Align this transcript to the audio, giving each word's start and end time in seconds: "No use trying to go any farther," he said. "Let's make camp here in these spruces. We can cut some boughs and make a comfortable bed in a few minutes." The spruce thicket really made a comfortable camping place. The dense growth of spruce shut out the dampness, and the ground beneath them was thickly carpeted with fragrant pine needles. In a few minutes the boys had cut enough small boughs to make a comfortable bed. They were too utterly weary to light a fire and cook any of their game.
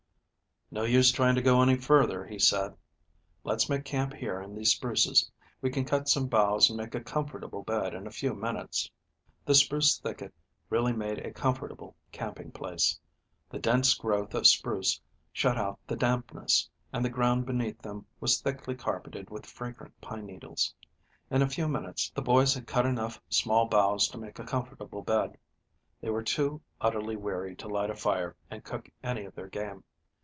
"No 0.73 0.83
use 0.83 1.11
trying 1.11 1.35
to 1.35 1.41
go 1.41 1.61
any 1.61 1.75
farther," 1.75 2.25
he 2.25 2.39
said. 2.39 2.77
"Let's 3.43 3.67
make 3.67 3.83
camp 3.83 4.13
here 4.13 4.41
in 4.41 4.55
these 4.55 4.71
spruces. 4.71 5.29
We 5.61 5.69
can 5.69 5.83
cut 5.83 6.07
some 6.07 6.27
boughs 6.27 6.69
and 6.69 6.77
make 6.77 6.95
a 6.95 7.01
comfortable 7.03 7.61
bed 7.61 7.93
in 7.93 8.07
a 8.07 8.09
few 8.09 8.33
minutes." 8.33 8.89
The 9.43 9.53
spruce 9.53 9.97
thicket 9.99 10.33
really 10.69 10.93
made 10.93 11.19
a 11.19 11.33
comfortable 11.33 11.97
camping 12.13 12.51
place. 12.53 12.97
The 13.49 13.59
dense 13.59 13.95
growth 13.95 14.33
of 14.33 14.47
spruce 14.47 15.01
shut 15.33 15.57
out 15.57 15.77
the 15.87 15.97
dampness, 15.97 16.69
and 16.93 17.03
the 17.03 17.09
ground 17.09 17.45
beneath 17.45 17.81
them 17.81 18.05
was 18.21 18.39
thickly 18.39 18.73
carpeted 18.75 19.29
with 19.29 19.45
fragrant 19.45 19.99
pine 19.99 20.25
needles. 20.25 20.73
In 21.29 21.41
a 21.41 21.49
few 21.49 21.67
minutes 21.67 22.11
the 22.15 22.21
boys 22.21 22.53
had 22.53 22.65
cut 22.65 22.85
enough 22.85 23.19
small 23.27 23.67
boughs 23.67 24.07
to 24.07 24.17
make 24.17 24.39
a 24.39 24.45
comfortable 24.45 25.01
bed. 25.01 25.37
They 25.99 26.09
were 26.09 26.23
too 26.23 26.61
utterly 26.79 27.17
weary 27.17 27.57
to 27.57 27.67
light 27.67 27.89
a 27.89 27.93
fire 27.97 28.37
and 28.49 28.63
cook 28.63 28.87
any 29.03 29.25
of 29.25 29.35
their 29.35 29.49
game. 29.49 29.83